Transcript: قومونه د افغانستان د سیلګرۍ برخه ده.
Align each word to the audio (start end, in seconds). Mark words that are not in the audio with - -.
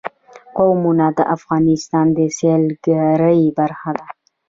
قومونه 0.57 1.05
د 1.17 1.19
افغانستان 1.35 2.05
د 2.17 2.19
سیلګرۍ 2.37 3.41
برخه 3.59 3.91
ده. 3.99 4.07